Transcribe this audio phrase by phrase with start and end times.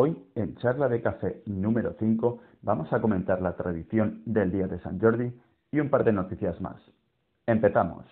[0.00, 4.78] Hoy, en Charla de Café número 5, vamos a comentar la tradición del Día de
[4.78, 5.32] San Jordi
[5.72, 6.80] y un par de noticias más.
[7.46, 8.04] Empezamos.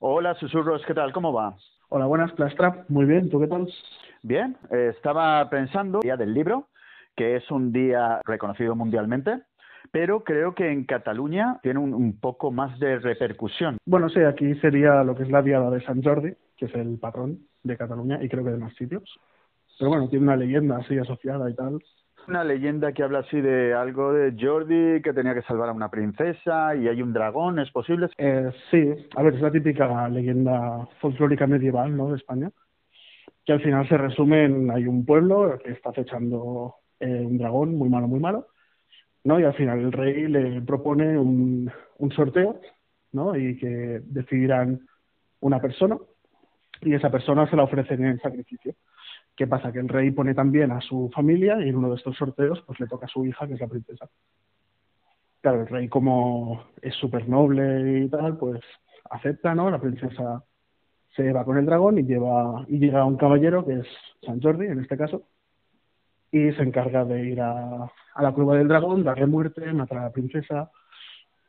[0.00, 1.12] Hola, susurros, ¿qué tal?
[1.12, 1.56] ¿Cómo va?
[1.88, 2.84] Hola, buenas, Plastra.
[2.88, 3.72] Muy bien, ¿tú qué tal?
[4.22, 6.68] Bien, eh, estaba pensando, día del libro,
[7.14, 9.42] que es un día reconocido mundialmente,
[9.92, 13.78] pero creo que en Cataluña tiene un, poco más de repercusión.
[13.86, 16.98] Bueno, sí, aquí sería lo que es la Diada de San Jordi, que es el
[16.98, 19.04] patrón de Cataluña y creo que de más sitios.
[19.78, 21.80] Pero bueno, tiene una leyenda así asociada y tal
[22.28, 25.90] una leyenda que habla así de algo de Jordi que tenía que salvar a una
[25.90, 28.08] princesa y hay un dragón, ¿es posible?
[28.18, 32.10] Eh, sí, a ver, es la típica leyenda folclórica medieval, ¿no?
[32.10, 32.50] De España,
[33.44, 37.74] que al final se resume en hay un pueblo que está acechando eh, un dragón
[37.76, 38.48] muy malo, muy malo,
[39.24, 39.40] ¿no?
[39.40, 42.60] Y al final el rey le propone un, un sorteo,
[43.12, 43.36] ¿no?
[43.36, 44.80] Y que decidirán
[45.40, 45.98] una persona
[46.80, 48.74] y esa persona se la ofrecen en sacrificio.
[49.36, 49.72] ¿Qué pasa?
[49.72, 52.78] Que el rey pone también a su familia y en uno de estos sorteos pues
[52.78, 54.08] le toca a su hija, que es la princesa.
[55.40, 58.60] Claro, el rey como es súper noble y tal, pues
[59.10, 59.70] acepta, ¿no?
[59.70, 60.44] La princesa
[61.14, 63.86] se va con el dragón y lleva y llega un caballero que es
[64.22, 65.22] San Jordi en este caso
[66.30, 70.02] y se encarga de ir a, a la cueva del dragón, darle muerte, matar a
[70.04, 70.70] la princesa.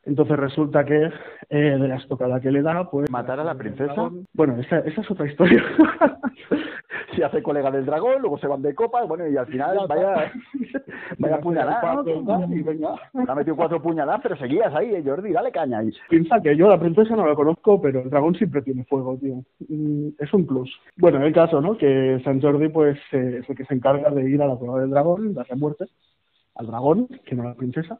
[0.03, 1.09] Entonces resulta que
[1.49, 3.09] eh, de la estocada que le da, pues...
[3.09, 4.11] ¿Matar a la princesa?
[4.33, 5.63] Bueno, esa, esa es otra historia.
[7.15, 10.31] se hace colega del dragón, luego se van de copas, bueno, y al final vaya,
[11.17, 12.03] vaya puñalada,
[13.27, 15.79] Ha metido cuatro puñaladas, pero seguías ahí, eh, Jordi, dale caña.
[15.79, 15.91] ahí.
[16.09, 19.43] Piensa que yo la princesa no la conozco, pero el dragón siempre tiene fuego, tío.
[19.67, 20.69] Mm, es un plus.
[20.97, 21.77] Bueno, en el caso, ¿no?
[21.77, 24.81] Que San Jordi, pues, eh, es el que se encarga de ir a la prueba
[24.81, 25.85] del dragón, darle muerte
[26.55, 27.99] al dragón, que no a la princesa.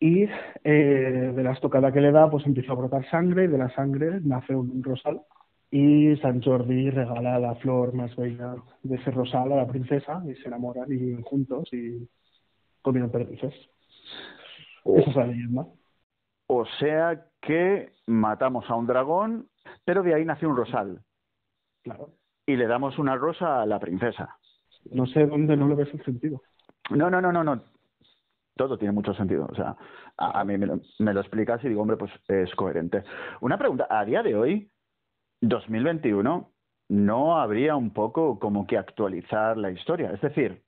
[0.00, 0.24] Y
[0.64, 3.70] eh, de la estocada que le da, pues empieza a brotar sangre, y de la
[3.74, 5.20] sangre nace un rosal
[5.74, 10.34] y San Jordi regala la flor más bella de ese rosal a la princesa y
[10.34, 12.06] se enamoran y viven juntos y
[12.82, 13.54] comieron perdices.
[14.84, 14.98] Oh.
[14.98, 15.66] Esa es la leyenda.
[16.46, 19.48] O sea que matamos a un dragón,
[19.86, 21.00] pero de ahí nació un rosal.
[21.82, 22.10] Claro.
[22.44, 24.36] Y le damos una rosa a la princesa.
[24.90, 26.42] No sé dónde no le ves el sentido.
[26.90, 27.62] No, no, no, no, no.
[28.56, 29.48] Todo tiene mucho sentido.
[29.50, 29.74] O sea,
[30.18, 33.04] a, mí me lo, me lo explicas y digo, hombre, pues es coherente.
[33.40, 34.71] Una pregunta, a día de hoy,
[35.42, 36.50] 2021
[36.88, 40.12] no habría un poco como que actualizar la historia.
[40.12, 40.62] Es decir,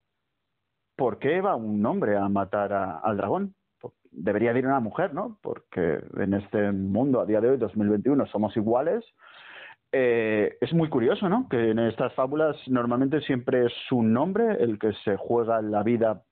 [0.96, 3.54] ¿por qué va un hombre a matar al dragón?
[4.10, 5.38] Debería ir una mujer, ¿no?
[5.42, 9.04] Porque en este mundo a día de hoy, 2021, somos iguales.
[9.92, 11.48] Eh, es muy curioso, ¿no?
[11.48, 16.22] Que en estas fábulas normalmente siempre es un hombre el que se juega la vida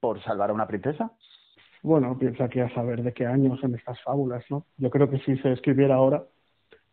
[0.00, 1.12] por salvar a una princesa.
[1.82, 4.66] Bueno, piensa que a saber de qué años son estas fábulas, ¿no?
[4.76, 6.24] Yo creo que si se escribiera ahora,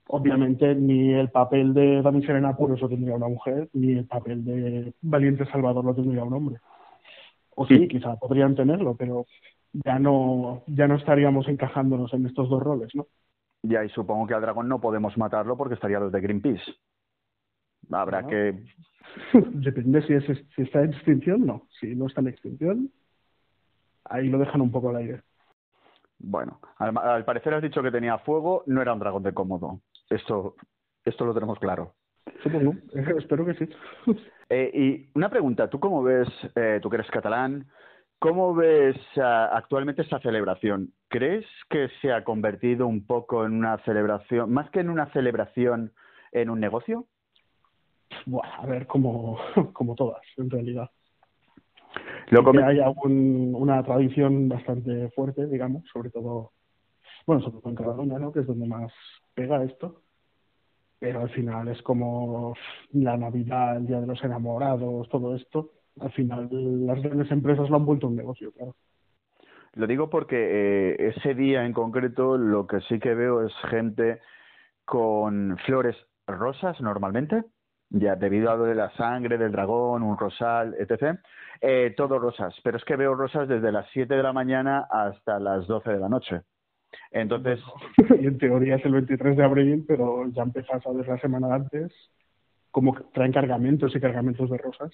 [0.08, 4.44] obviamente ni el papel de Damisela en apuros lo tendría una mujer, ni el papel
[4.44, 6.60] de Valiente Salvador lo tendría un hombre.
[7.56, 9.26] O sí, quizá podrían tenerlo, pero
[9.72, 13.08] ya no, ya no estaríamos encajándonos en estos dos roles, ¿no?
[13.64, 16.76] Ya, y supongo que al dragón no podemos matarlo porque estaría los de Greenpeace.
[17.92, 18.64] Habrá que...
[19.34, 21.68] Depende si, es, si está en extinción, no.
[21.80, 22.92] Si no está en extinción,
[24.04, 25.22] ahí lo dejan un poco al aire.
[26.20, 29.82] Bueno, al, al, parecer has dicho que tenía fuego, no era un dragón de cómodo.
[30.10, 30.56] Esto,
[31.04, 31.94] esto lo tenemos claro.
[32.44, 32.76] Supongo,
[33.18, 33.70] espero que sí.
[34.48, 37.66] Eh, y una pregunta, ¿tú cómo ves, eh, tú que eres catalán,
[38.20, 39.22] cómo ves uh,
[39.52, 40.94] actualmente esta celebración?
[41.08, 45.94] ¿Crees que se ha convertido un poco en una celebración, más que en una celebración,
[46.32, 47.08] en un negocio?
[48.28, 49.40] Bueno, a ver, como,
[49.74, 50.92] como todas, en realidad.
[52.30, 56.52] Lo que hay una tradición bastante fuerte, digamos, sobre todo,
[57.26, 58.32] bueno, sobre todo en Cataluña, ¿no?
[58.32, 58.92] Que es donde más
[59.36, 60.02] pega esto.
[60.98, 62.56] Pero al final es como
[62.94, 65.72] la Navidad, el Día de los Enamorados, todo esto.
[66.00, 66.50] Al final
[66.88, 68.76] las grandes empresas lo han vuelto un negocio, claro.
[69.74, 74.22] Lo digo porque eh, ese día en concreto lo que sí que veo es gente
[74.86, 77.44] con flores rosas normalmente,
[77.90, 81.20] ya debido a lo de la sangre del dragón, un rosal, etc.
[81.60, 85.40] Eh, todo rosas, pero es que veo rosas desde las 7 de la mañana hasta
[85.40, 86.42] las 12 de la noche.
[87.12, 87.60] Entonces.
[88.20, 91.54] y en teoría es el 23 de abril, pero ya empezás a ver la semana
[91.54, 91.92] antes,
[92.72, 94.92] como traen cargamentos y cargamentos de rosas.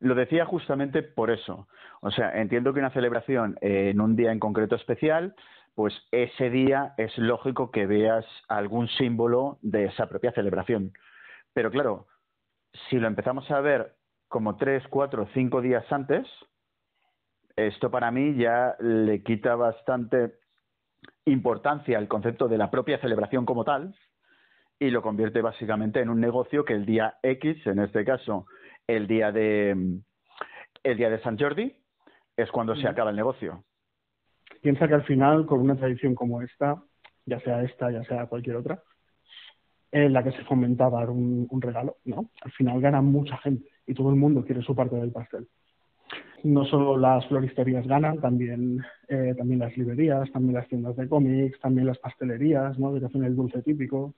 [0.00, 1.66] Lo decía justamente por eso.
[2.00, 5.34] O sea, entiendo que una celebración en un día en concreto especial,
[5.74, 10.92] pues ese día es lógico que veas algún símbolo de esa propia celebración.
[11.52, 12.06] Pero claro,
[12.88, 13.94] si lo empezamos a ver
[14.28, 16.26] como tres, cuatro, cinco días antes,
[17.56, 20.34] esto para mí ya le quita bastante
[21.26, 23.94] importancia al concepto de la propia celebración como tal
[24.78, 28.46] y lo convierte básicamente en un negocio que el día X, en este caso
[28.86, 30.00] el día de
[30.82, 31.74] el día de San Jordi,
[32.36, 33.64] es cuando se acaba el negocio.
[34.60, 36.82] Piensa que al final, con una tradición como esta,
[37.24, 38.82] ya sea esta, ya sea cualquier otra,
[39.90, 42.30] en la que se fomentaba un, un regalo, ¿no?
[42.42, 45.48] Al final gana mucha gente y todo el mundo quiere su parte del pastel
[46.44, 51.58] no solo las floristerías ganan, también, eh, también las librerías, también las tiendas de cómics,
[51.58, 52.92] también las pastelerías, ¿no?
[52.92, 54.14] que hacen el dulce típico.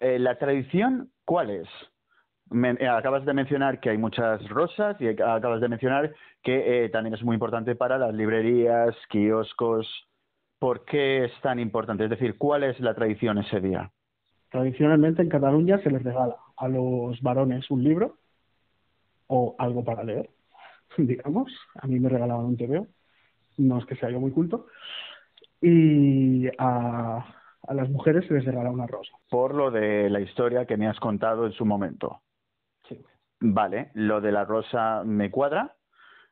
[0.00, 1.68] Eh, ¿La tradición cuál es?
[2.50, 7.22] Eh, acabas de mencionar que hay muchas rosas y acabas de mencionar que también es
[7.22, 9.86] muy importante para las librerías, kioscos.
[10.58, 12.04] ¿Por qué es tan importante?
[12.04, 13.90] Es decir, ¿cuál es la tradición ese día?
[14.50, 18.16] Tradicionalmente en Cataluña se les regala a los varones un libro
[19.26, 20.30] o algo para leer
[21.06, 21.52] digamos.
[21.76, 22.86] A mí me regalaban un TVO,
[23.58, 24.66] no es que sea yo muy culto.
[25.60, 27.24] Y a,
[27.66, 29.12] a las mujeres se les regala una rosa.
[29.30, 32.20] Por lo de la historia que me has contado en su momento.
[32.88, 33.00] Sí.
[33.40, 35.76] Vale, lo de la rosa me cuadra,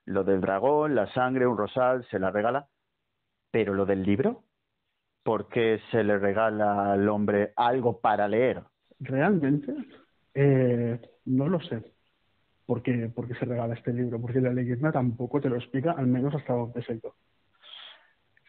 [0.04, 2.68] lo del dragón, la sangre, un rosal, se la regala.
[3.50, 4.44] Pero lo del libro,
[5.22, 8.62] ¿por qué se le regala al hombre algo para leer?
[9.00, 9.74] Realmente,
[10.34, 11.95] eh, no lo sé
[12.66, 16.34] por qué, se regala este libro, porque la leyenda tampoco te lo explica, al menos
[16.34, 17.00] hasta donde sé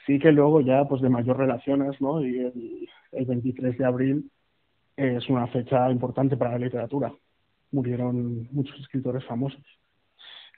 [0.05, 2.23] Sí que luego ya, pues de mayor relaciones, ¿no?
[2.25, 4.31] Y el, el 23 de abril
[4.95, 7.13] es una fecha importante para la literatura.
[7.71, 9.61] Murieron muchos escritores famosos.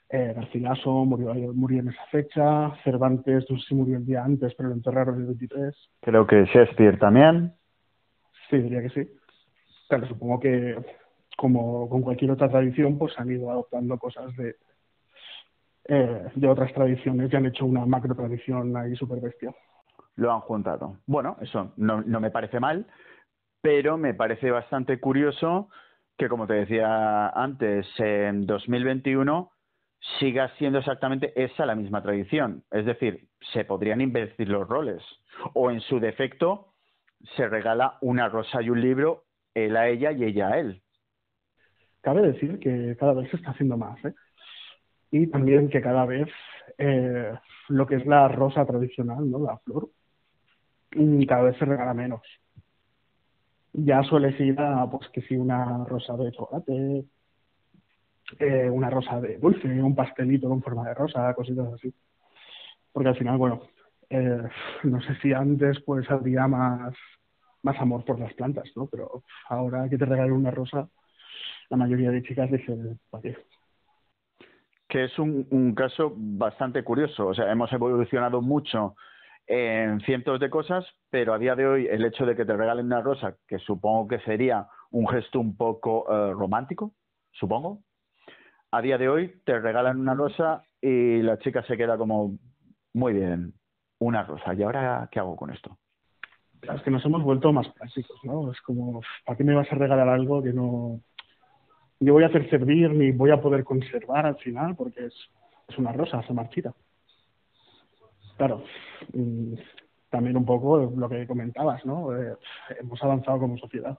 [0.08, 4.54] Eh, Garcilaso murió, murió en esa fecha, Cervantes, no sé si murió el día antes,
[4.56, 5.74] pero lo enterraron el 23.
[6.00, 7.52] Creo que Shakespeare también.
[8.48, 9.08] Sí, diría que sí.
[9.88, 10.76] Claro, supongo que
[11.40, 14.56] como con cualquier otra tradición, pues han ido adoptando cosas de,
[15.88, 19.54] eh, de otras tradiciones y han hecho una macro tradición ahí súper bestia.
[20.16, 20.98] Lo han juntado.
[21.06, 22.86] Bueno, eso no, no me parece mal,
[23.62, 25.70] pero me parece bastante curioso
[26.18, 29.50] que, como te decía antes, en 2021
[30.18, 32.64] siga siendo exactamente esa la misma tradición.
[32.70, 35.02] Es decir, se podrían invertir los roles.
[35.54, 36.74] O en su defecto,
[37.34, 40.82] se regala una rosa y un libro, él a ella y ella a él
[42.00, 44.02] cabe decir que cada vez se está haciendo más.
[44.04, 44.14] ¿eh?
[45.10, 46.28] Y también que cada vez
[46.78, 47.32] eh,
[47.68, 49.40] lo que es la rosa tradicional, ¿no?
[49.40, 49.90] la flor,
[50.94, 52.22] mm, cada vez se regala menos.
[53.72, 57.04] Ya suele ser a, pues, que si una rosa de chocolate,
[58.38, 61.92] eh, una rosa de dulce, un pastelito con forma de rosa, cositas así.
[62.92, 63.62] Porque al final, bueno,
[64.08, 64.42] eh,
[64.84, 66.94] no sé si antes pues habría más,
[67.62, 68.86] más amor por las plantas, ¿no?
[68.86, 70.88] Pero ahora que te regalen una rosa,
[71.70, 73.36] la mayoría de chicas dicen, ¿para qué?
[74.88, 77.28] Que es un, un caso bastante curioso.
[77.28, 78.96] O sea, hemos evolucionado mucho
[79.46, 82.86] en cientos de cosas, pero a día de hoy el hecho de que te regalen
[82.86, 86.92] una rosa, que supongo que sería un gesto un poco eh, romántico,
[87.32, 87.80] supongo,
[88.70, 92.38] a día de hoy te regalan una rosa y la chica se queda como,
[92.94, 93.54] muy bien,
[93.98, 95.76] una rosa, ¿y ahora qué hago con esto?
[96.62, 98.52] Es que nos hemos vuelto más clásicos, ¿no?
[98.52, 101.00] Es como, ¿para qué me vas a regalar algo que no,
[102.00, 105.14] yo voy a hacer servir ni voy a poder conservar al final porque es,
[105.68, 106.74] es una rosa, se marchita.
[108.36, 108.64] Claro,
[109.12, 109.54] mm,
[110.08, 112.16] también un poco lo que comentabas, ¿no?
[112.16, 112.34] Eh,
[112.80, 113.98] hemos avanzado como sociedad.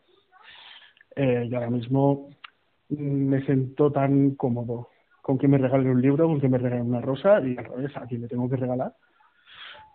[1.16, 2.30] Eh, yo ahora mismo
[2.90, 4.90] me siento tan cómodo
[5.22, 7.96] con que me regalen un libro, con que me regalen una rosa y al revés,
[7.96, 8.96] a quien le tengo que regalar.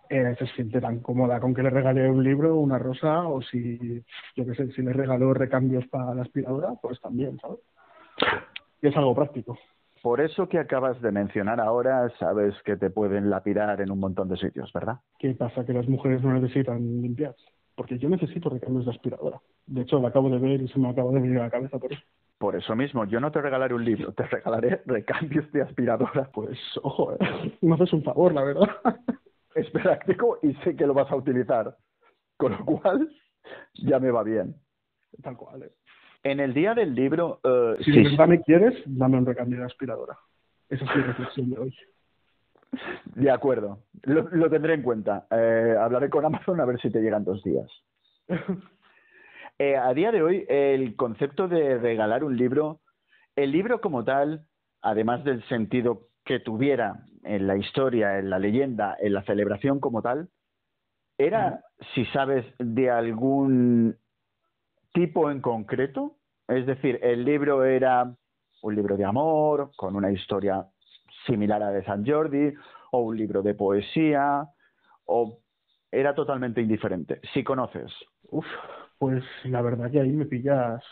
[0.09, 4.01] Eh, se siente tan cómoda con que le regale un libro, una rosa, o si,
[4.37, 7.59] yo qué sé, si le regalo recambios para la aspiradora, pues también, ¿sabes?
[8.81, 9.57] Y es algo práctico.
[10.01, 14.29] Por eso que acabas de mencionar ahora, sabes que te pueden lapidar en un montón
[14.29, 14.99] de sitios, ¿verdad?
[15.19, 15.65] ¿Qué pasa?
[15.65, 17.35] Que las mujeres no necesitan limpiar.
[17.75, 19.41] Porque yo necesito recambios de aspiradora.
[19.65, 21.77] De hecho, lo acabo de ver y se me acaba de venir a la cabeza
[21.77, 22.01] por eso.
[22.37, 26.29] Por eso mismo, yo no te regalaré un libro, te regalaré recambios de aspiradora.
[26.33, 27.17] Pues, ojo, ¿eh?
[27.61, 28.69] me haces un favor, la verdad.
[29.55, 31.75] es práctico y sé que lo vas a utilizar.
[32.37, 33.09] Con lo cual,
[33.73, 34.55] ya me va bien.
[35.23, 35.71] Tal cual, ¿eh?
[36.27, 37.39] En el día del libro...
[37.41, 40.17] Uh, si de verdad me quieres, dame un recambio de aspiradora.
[40.67, 41.75] Esa es mi reflexión de hoy.
[43.15, 45.25] De acuerdo, lo, tendré en cuenta.
[45.31, 47.69] Eh, hablaré con Amazon a ver si te llegan dos días.
[49.59, 52.81] Eh, a día de hoy, el concepto de regalar un libro,
[53.35, 54.45] el libro como tal,
[54.83, 60.03] además del sentido que tuviera en la historia, en la leyenda, en la celebración como
[60.03, 60.29] tal,
[61.17, 61.61] era,
[61.95, 63.97] si sabes, de algún
[64.97, 66.16] tipo en concreto.
[66.47, 68.13] Es decir, el libro era
[68.61, 70.65] un libro de amor, con una historia
[71.25, 72.53] similar a de San Jordi,
[72.91, 74.47] o un libro de poesía,
[75.05, 75.39] o
[75.91, 77.19] era totalmente indiferente.
[77.33, 77.91] Si conoces.
[78.29, 78.45] Uf,
[78.97, 80.83] pues la verdad que ahí me pillas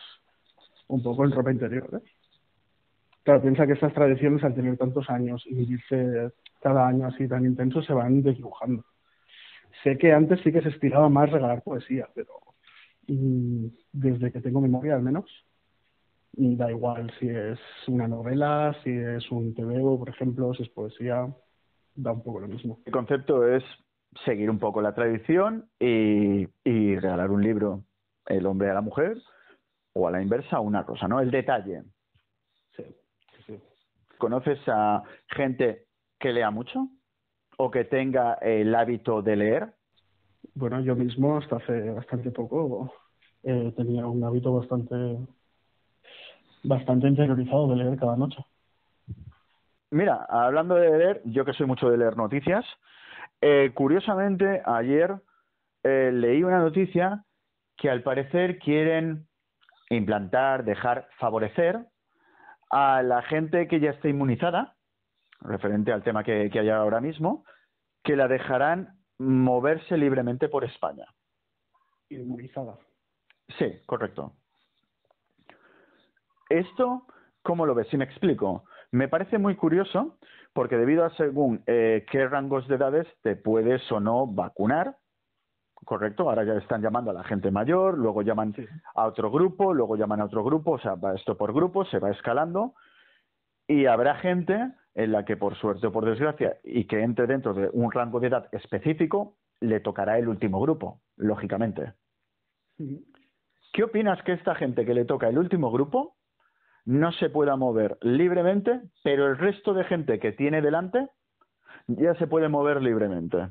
[0.88, 1.90] un poco en ropa interior.
[1.94, 2.10] ¿eh?
[3.24, 6.32] Claro, piensa que estas tradiciones al tener tantos años y vivirse
[6.62, 8.84] cada año así tan intenso se van desdibujando.
[9.84, 12.45] Sé que antes sí que se estiraba más regalar poesía, pero
[13.08, 15.26] desde que tengo memoria al menos,
[16.34, 21.28] da igual si es una novela, si es un TVO, por ejemplo, si es poesía,
[21.96, 22.80] da un poco lo mismo.
[22.86, 23.64] El concepto es
[24.26, 27.84] seguir un poco la tradición y, y regalar un libro
[28.28, 29.18] el hombre a la mujer
[29.94, 31.20] o a la inversa una cosa, ¿no?
[31.20, 31.84] El detalle.
[32.76, 32.84] Sí,
[33.46, 33.60] sí.
[34.18, 35.86] ¿Conoces a gente
[36.20, 36.90] que lea mucho
[37.58, 39.74] o que tenga el hábito de leer?
[40.56, 42.94] Bueno, yo mismo hasta hace bastante poco
[43.44, 44.96] eh, tenía un hábito bastante
[46.64, 48.38] bastante interiorizado de leer cada noche.
[49.92, 52.66] Mira, hablando de leer, yo que soy mucho de leer noticias,
[53.42, 55.16] eh, curiosamente ayer
[55.84, 57.26] eh, leí una noticia
[57.76, 59.28] que al parecer quieren
[59.90, 61.86] implantar, dejar, favorecer
[62.72, 64.76] a la gente que ya está inmunizada,
[65.42, 67.44] referente al tema que, que hay ahora mismo,
[68.04, 71.06] que la dejarán moverse libremente por España.
[72.10, 72.78] Inmunizada.
[73.58, 74.34] Sí, correcto.
[76.50, 77.08] Esto,
[77.42, 77.88] ¿cómo lo ves?
[77.90, 78.66] Si me explico.
[78.92, 80.18] Me parece muy curioso
[80.54, 84.98] porque debido a según eh, qué rangos de edades te puedes o no vacunar,
[85.84, 88.56] correcto, ahora ya están llamando a la gente mayor, luego llaman
[88.96, 92.00] a otro grupo, luego llaman a otro grupo, o sea, va esto por grupos, se
[92.00, 92.74] va escalando
[93.68, 97.54] y habrá gente en la que por suerte o por desgracia y que entre dentro
[97.54, 101.94] de un rango de edad específico, le tocará el último grupo, lógicamente.
[103.74, 106.16] ¿Qué opinas que esta gente que le toca el último grupo
[106.86, 111.10] no se pueda mover libremente, pero el resto de gente que tiene delante
[111.88, 113.50] ya se puede mover libremente?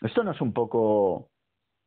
[0.00, 1.32] Esto no es un poco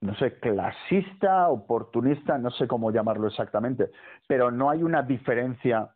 [0.02, 3.90] no sé, clasista, oportunista, no sé cómo llamarlo exactamente,
[4.28, 5.90] pero no hay una diferencia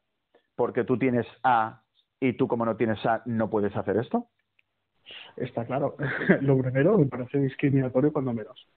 [0.55, 1.83] porque tú tienes A
[2.20, 4.28] y tú como no tienes A no puedes hacer esto.
[5.36, 5.96] Está claro.
[6.42, 8.68] Lo primero me parece discriminatorio cuando menos.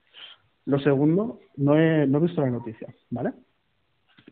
[0.65, 3.33] Lo segundo, no he, no he visto la noticia, ¿vale?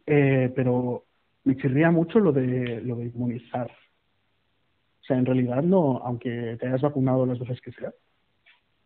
[0.07, 1.05] Eh, pero
[1.45, 3.71] me chirría mucho lo de, lo de inmunizar.
[3.71, 7.93] O sea, en realidad no, aunque te hayas vacunado las veces que sea,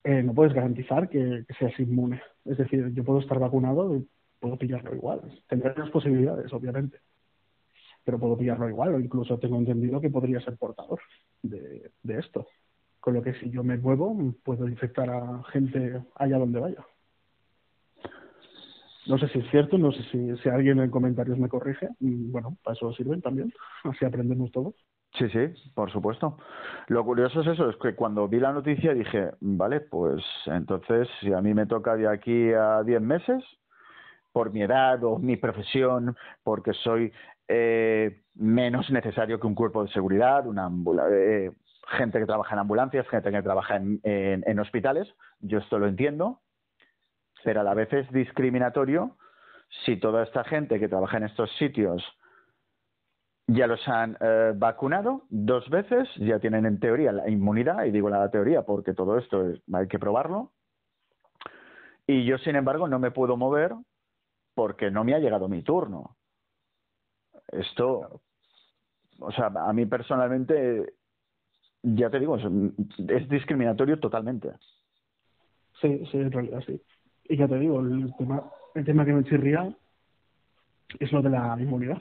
[0.04, 2.22] eh, no puedes garantizar que, seas inmune.
[2.44, 4.08] Es decir, yo puedo estar vacunado y
[4.40, 5.20] puedo pillarlo igual.
[5.48, 6.98] Tendré las posibilidades, obviamente,
[8.04, 11.00] pero puedo pillarlo igual o incluso tengo entendido que podría ser portador
[11.42, 12.46] de, esto.
[13.00, 16.84] Con lo que si yo me muevo, puedo infectar a gente allá donde vaya.
[19.06, 21.88] No sé si es cierto, no sé si, si alguien en comentarios me corrige.
[22.00, 23.52] Bueno, para eso sirven también,
[23.84, 24.74] así aprendemos todos.
[25.18, 26.38] Sí, sí, por supuesto.
[26.88, 31.32] Lo curioso es eso, es que cuando vi la noticia dije, vale, pues entonces si
[31.32, 33.44] a mí me toca de aquí a 10 meses,
[34.34, 37.12] por mi edad o mi profesión, porque soy
[37.48, 40.44] eh, menos necesario que un cuerpo de seguridad,
[41.10, 41.52] eh,
[41.88, 45.08] gente que trabaja en ambulancias, gente que trabaja en, en hospitales,
[45.40, 46.40] yo esto lo entiendo,
[47.42, 49.16] pero a la vez es discriminatorio
[49.84, 52.02] si toda esta gente que trabaja en estos sitios
[53.46, 58.08] ya los han eh, vacunado dos veces, ya tienen en teoría la inmunidad, y digo
[58.08, 60.52] la teoría porque todo esto hay que probarlo.
[62.06, 63.74] Y yo, sin embargo, no me puedo mover
[64.54, 66.16] porque no me ha llegado mi turno.
[67.48, 68.22] Esto,
[69.18, 70.94] o sea, a mí personalmente,
[71.82, 74.50] ya te digo, es, discriminatorio totalmente.
[75.80, 76.80] Sí, sí, en realidad sí.
[77.24, 79.74] Y ya te digo, el tema, el tema que me chirría
[80.98, 82.00] es lo de la inmunidad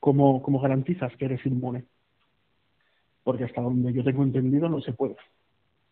[0.00, 1.86] ¿cómo, cómo garantizas que eres inmune?
[3.24, 5.16] Porque hasta donde yo tengo entendido no se puede.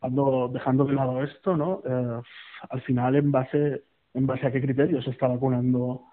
[0.00, 1.82] Ando dejando de lado esto, ¿no?
[1.84, 2.20] Eh,
[2.70, 3.84] al final, en base,
[4.14, 6.04] ¿en base a qué criterios se está vacunando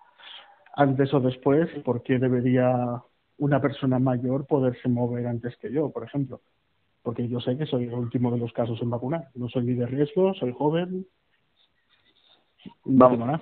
[0.73, 1.69] antes o después?
[1.83, 3.01] ¿Por qué debería
[3.37, 6.41] una persona mayor poderse mover antes que yo, por ejemplo?
[7.01, 9.29] Porque yo sé que soy el último de los casos en vacunar.
[9.35, 11.05] No soy ni de riesgo, soy joven.
[12.85, 13.41] Vamos.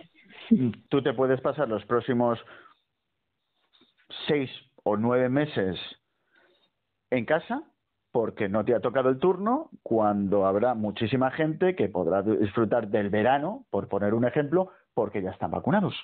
[0.89, 2.39] Tú te puedes pasar los próximos
[4.27, 4.49] seis
[4.83, 5.79] o nueve meses
[7.11, 7.63] en casa
[8.11, 13.09] porque no te ha tocado el turno cuando habrá muchísima gente que podrá disfrutar del
[13.09, 15.95] verano, por poner un ejemplo, porque ya están vacunados.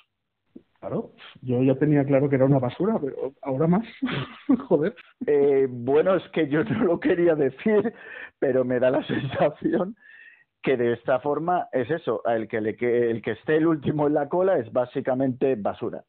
[0.80, 1.10] Claro,
[1.42, 3.86] yo ya tenía claro que era una basura, pero ahora más.
[4.68, 4.94] Joder.
[5.26, 7.92] Eh, bueno, es que yo no lo quería decir,
[8.38, 9.96] pero me da la sensación
[10.62, 12.76] que de esta forma es eso, el que, le,
[13.10, 16.04] el que esté el último en la cola es básicamente basura.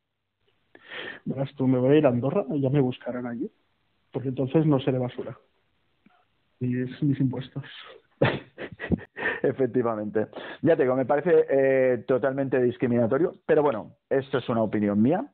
[1.25, 3.49] Verás, tú me voy a ir a Andorra y ya me buscarán allí,
[4.11, 5.37] porque entonces no seré basura.
[6.59, 7.63] Y es mis impuestos.
[9.49, 10.27] Efectivamente.
[10.61, 15.25] Ya te digo, me parece eh, totalmente discriminatorio, pero bueno, esto es una opinión mía.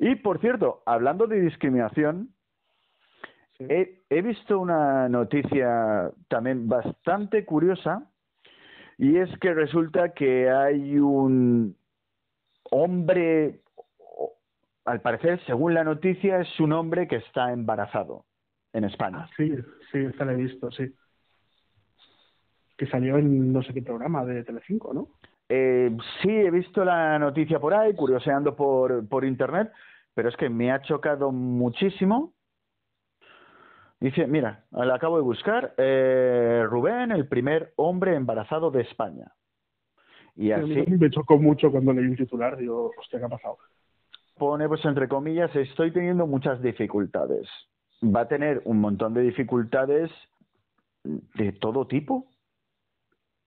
[0.00, 2.30] Y por cierto, hablando de discriminación,
[3.60, 8.10] he, he visto una noticia también bastante curiosa
[8.98, 11.76] y es que resulta que hay un
[12.72, 13.60] hombre,
[14.84, 18.24] al parecer, según la noticia, es un hombre que está embarazado
[18.72, 19.18] en España.
[19.20, 19.54] Ah, sí,
[19.92, 20.92] sí, está lo he visto, sí
[22.76, 25.08] que salió en no sé qué programa de Telecinco, ¿no?
[25.48, 29.70] Eh, sí, he visto la noticia por ahí, curioseando por, por internet,
[30.14, 32.32] pero es que me ha chocado muchísimo.
[34.00, 39.32] Dice, mira, la acabo de buscar, eh, Rubén, el primer hombre embarazado de España.
[40.36, 40.84] Y así...
[40.88, 43.58] Me chocó mucho cuando leí un titular, digo, hostia, ¿qué ha pasado?
[44.36, 47.48] Pone, pues, entre comillas, estoy teniendo muchas dificultades.
[48.02, 50.10] Va a tener un montón de dificultades
[51.04, 52.26] de todo tipo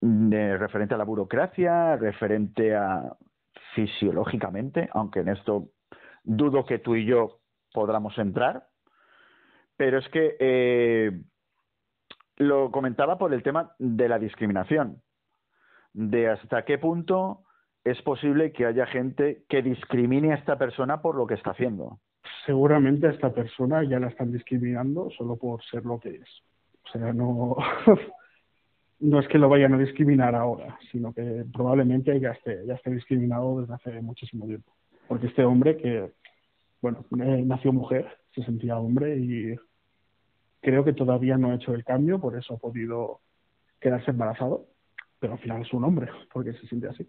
[0.00, 3.16] referente a la burocracia, referente a
[3.74, 5.70] fisiológicamente, aunque en esto
[6.24, 7.40] dudo que tú y yo
[7.72, 8.66] podamos entrar,
[9.76, 11.20] pero es que eh,
[12.36, 15.02] lo comentaba por el tema de la discriminación,
[15.92, 17.44] de hasta qué punto
[17.84, 22.00] es posible que haya gente que discrimine a esta persona por lo que está haciendo.
[22.44, 26.42] Seguramente a esta persona ya la están discriminando solo por ser lo que es.
[26.84, 27.56] O sea, no,
[29.00, 32.90] no es que lo vayan a discriminar ahora, sino que probablemente ya esté, ya esté
[32.90, 34.72] discriminado desde hace muchísimo tiempo.
[35.06, 36.10] Porque este hombre que,
[36.82, 39.54] bueno, eh, nació mujer, se sentía hombre y
[40.60, 43.20] creo que todavía no ha hecho el cambio, por eso ha podido
[43.80, 44.66] quedarse embarazado,
[45.20, 47.08] pero al final es un hombre, porque se siente así.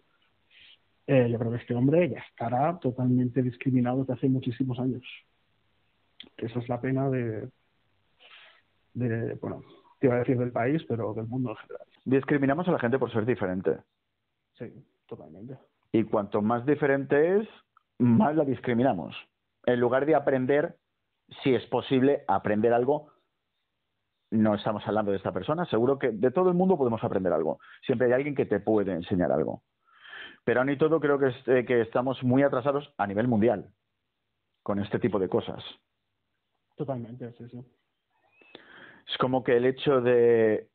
[1.08, 5.04] Eh, yo creo que este hombre ya estará totalmente discriminado desde hace muchísimos años.
[6.38, 7.50] Esa es la pena de,
[8.94, 9.64] de bueno,
[10.00, 11.88] te iba a decir del país, pero del mundo en general.
[12.06, 13.78] Discriminamos a la gente por ser diferente.
[14.54, 14.72] Sí,
[15.06, 15.58] totalmente.
[15.92, 17.48] Y cuanto más diferente es,
[17.98, 19.16] más la discriminamos.
[19.66, 20.78] En lugar de aprender,
[21.44, 23.12] si es posible, aprender algo,
[24.32, 27.60] no estamos hablando de esta persona, seguro que de todo el mundo podemos aprender algo.
[27.86, 29.64] Siempre hay alguien que te puede enseñar algo.
[30.46, 33.74] Pero aún y todo creo que, eh, que estamos muy atrasados a nivel mundial
[34.64, 35.64] con este tipo de cosas.
[36.76, 37.79] Totalmente, sí, sí.
[39.10, 40.68] Es como que el hecho de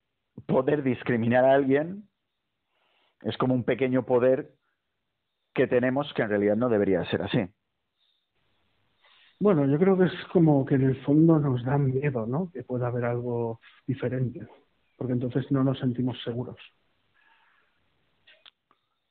[0.46, 2.08] poder discriminar a alguien
[3.22, 4.54] es como un pequeño poder
[5.54, 7.48] que tenemos que en realidad no debería ser así.
[9.38, 12.50] Bueno, yo creo que es como que en el fondo nos da miedo, ¿no?
[12.52, 14.46] Que pueda haber algo diferente,
[14.96, 16.56] porque entonces no nos sentimos seguros.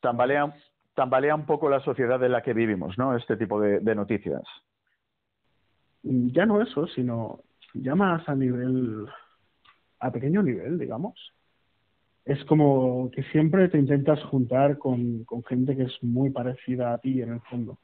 [0.01, 0.53] Tambalea,
[0.95, 3.15] tambalea un poco la sociedad en la que vivimos, ¿no?
[3.15, 4.43] Este tipo de, de noticias.
[6.03, 7.39] Ya no eso, sino
[7.73, 9.07] ya más a nivel,
[9.99, 11.33] a pequeño nivel, digamos.
[12.25, 16.97] Es como que siempre te intentas juntar con, con gente que es muy parecida a
[16.97, 17.79] ti en el fondo.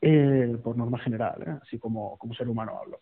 [0.00, 1.58] Eh, por norma general, ¿eh?
[1.62, 3.00] así como, como ser humano hablo.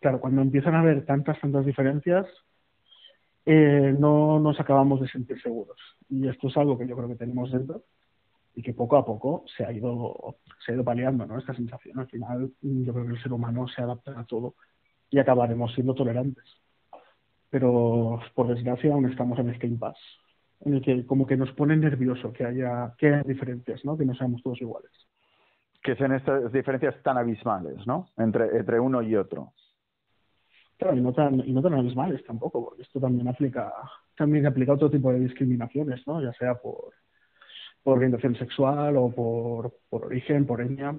[0.00, 2.26] Claro, cuando empiezan a haber tantas, tantas diferencias,
[3.44, 5.78] eh, no nos acabamos de sentir seguros.
[6.08, 7.84] Y esto es algo que yo creo que tenemos dentro
[8.56, 11.38] y que poco a poco se ha ido se ha ido paliando ¿no?
[11.38, 12.00] esta sensación.
[12.00, 14.54] Al final yo creo que el ser humano se adapta a todo
[15.10, 16.44] y acabaremos siendo tolerantes.
[17.50, 20.00] Pero por desgracia aún estamos en este impasse
[20.64, 23.96] en el que como que nos pone nervioso que haya que haya diferencias, ¿no?
[23.96, 24.90] Que no seamos todos iguales.
[25.82, 28.08] Que sean estas diferencias tan abismales, ¿no?
[28.16, 29.52] Entre, entre uno y otro.
[30.78, 33.72] Claro, y no tan, y no tan abismales tampoco, porque esto también aplica,
[34.16, 36.22] también aplica otro tipo de discriminaciones, ¿no?
[36.22, 36.92] Ya sea por,
[37.86, 40.92] por orientación sexual o por, por origen, por etnia,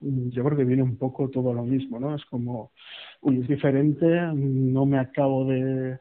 [0.00, 2.14] yo creo que viene un poco todo lo mismo, ¿no?
[2.14, 2.72] Es como,
[3.20, 5.98] uy, es diferente, no me acabo de,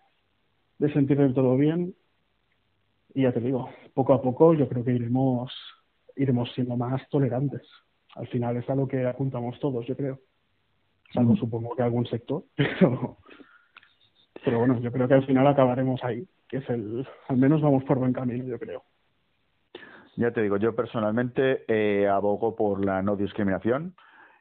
[0.78, 1.93] de sentir del todo bien.
[3.13, 5.51] Y ya te digo, poco a poco yo creo que iremos,
[6.15, 7.63] iremos siendo más tolerantes.
[8.15, 10.21] Al final es a lo que apuntamos todos, yo creo.
[11.13, 13.17] Salvo supongo que algún sector, pero,
[14.45, 17.84] pero bueno, yo creo que al final acabaremos ahí, que es el, al menos vamos
[17.84, 18.82] por buen camino, yo creo.
[20.17, 23.95] Ya te digo, yo personalmente eh, abogo por la no discriminación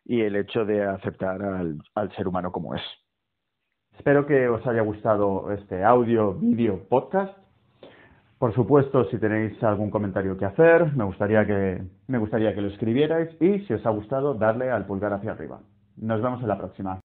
[0.05, 2.83] y el hecho de aceptar al, al ser humano como es.
[3.97, 7.37] Espero que os haya gustado este audio, vídeo, podcast.
[8.39, 12.69] Por supuesto, si tenéis algún comentario que hacer, me gustaría que, me gustaría que lo
[12.69, 15.61] escribierais y si os ha gustado, darle al pulgar hacia arriba.
[15.97, 17.04] Nos vemos en la próxima.